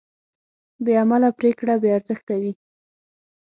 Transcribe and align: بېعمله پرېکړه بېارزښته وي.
بېعمله 0.85 1.29
پرېکړه 1.39 1.73
بېارزښته 1.83 2.35
وي. 2.41 2.53